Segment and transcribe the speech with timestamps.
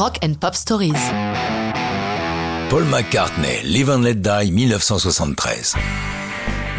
[0.00, 0.94] Rock and Pop Stories.
[2.70, 5.76] Paul McCartney, Live and Let Die, 1973.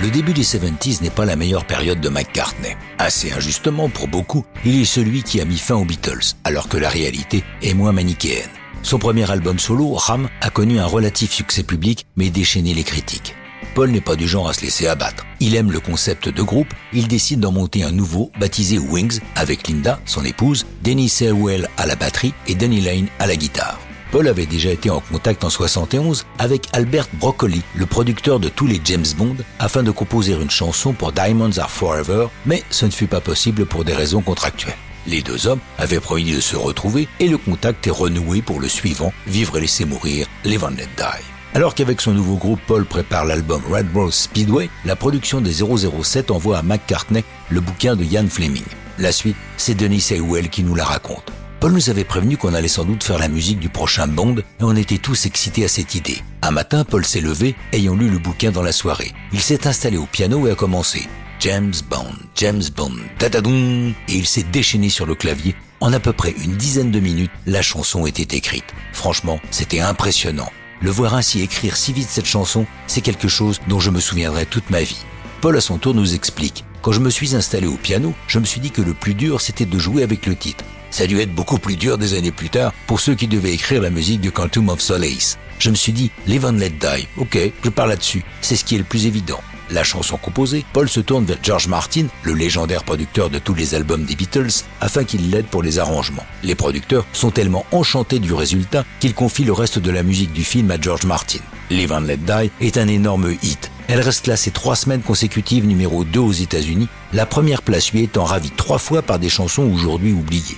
[0.02, 2.76] Le début des 70s n'est pas la meilleure période de McCartney.
[2.98, 6.78] Assez injustement pour beaucoup, il est celui qui a mis fin aux Beatles, alors que
[6.78, 8.50] la réalité est moins manichéenne.
[8.82, 13.36] Son premier album solo, Ram, a connu un relatif succès public, mais déchaîné les critiques.
[13.74, 15.26] Paul n'est pas du genre à se laisser abattre.
[15.40, 19.68] Il aime le concept de groupe, il décide d'en monter un nouveau, baptisé Wings, avec
[19.68, 23.80] Linda, son épouse, Denny Sewell à la batterie et Danny Lane à la guitare.
[24.12, 28.68] Paul avait déjà été en contact en 71 avec Albert Broccoli, le producteur de tous
[28.68, 32.92] les James Bond, afin de composer une chanson pour Diamonds Are Forever, mais ce ne
[32.92, 34.76] fut pas possible pour des raisons contractuelles.
[35.08, 38.68] Les deux hommes avaient promis de se retrouver et le contact est renoué pour le
[38.68, 41.31] suivant, Vivre et laisser mourir, Van Let Die.
[41.54, 46.32] Alors qu'avec son nouveau groupe, Paul prépare l'album Red Rose Speedway, la production des 007
[46.32, 48.64] envoie à McCartney le bouquin de Ian Fleming.
[48.98, 51.30] La suite, c'est Denis Sewell qui nous la raconte.
[51.60, 54.64] Paul nous avait prévenu qu'on allait sans doute faire la musique du prochain Bond et
[54.64, 56.24] on était tous excités à cette idée.
[56.42, 59.12] Un matin, Paul s'est levé, ayant lu le bouquin dans la soirée.
[59.34, 61.06] Il s'est installé au piano et a commencé.
[61.42, 65.56] James Bond, James Bond, tatadoum, et il s'est déchaîné sur le clavier.
[65.82, 68.74] En à peu près une dizaine de minutes, la chanson était écrite.
[68.94, 70.50] Franchement, c'était impressionnant.
[70.82, 74.48] Le voir ainsi écrire si vite cette chanson, c'est quelque chose dont je me souviendrai
[74.48, 75.04] toute ma vie.
[75.40, 76.66] Paul à son tour nous explique.
[76.82, 79.42] Quand je me suis installé au piano, je me suis dit que le plus dur
[79.42, 80.66] c'était de jouer avec le titre.
[80.90, 83.54] Ça a dû être beaucoup plus dur des années plus tard pour ceux qui devaient
[83.54, 85.38] écrire la musique de Quantum of Solace.
[85.60, 88.74] Je me suis dit, Live and Let Die, ok, je pars là-dessus, c'est ce qui
[88.74, 89.40] est le plus évident
[89.72, 93.76] la chanson composée, Paul se tourne vers George Martin, le légendaire producteur de tous les
[93.76, 96.26] albums des Beatles, afin qu'il l'aide pour les arrangements.
[96.44, 100.44] Les producteurs sont tellement enchantés du résultat qu'ils confient le reste de la musique du
[100.44, 101.40] film à George Martin.
[101.70, 103.72] Live Let Die est un énorme hit.
[103.88, 108.24] Elle reste classée trois semaines consécutives numéro 2 aux États-Unis, la première place lui étant
[108.24, 110.58] ravie trois fois par des chansons aujourd'hui oubliées.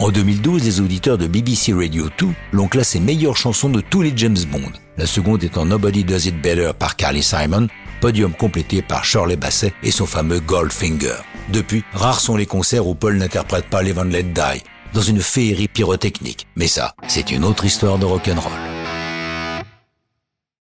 [0.00, 4.12] En 2012, les auditeurs de BBC Radio 2 l'ont classée meilleure chanson de tous les
[4.14, 4.70] James Bond.
[4.96, 7.66] La seconde étant Nobody Does It Better par Carly Simon,
[8.00, 11.16] podium complété par Shirley Basset et son fameux Goldfinger.
[11.50, 14.62] Depuis, rares sont les concerts où Paul n'interprète pas les Van Let Die,
[14.94, 16.46] dans une féerie pyrotechnique.
[16.56, 18.77] Mais ça, c'est une autre histoire de rock'n'roll.